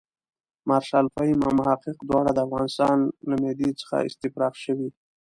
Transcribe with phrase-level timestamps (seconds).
[0.69, 2.97] مارشال فهیم او محقق دواړه د افغانستان
[3.29, 4.89] له معدې څخه استفراق شوي.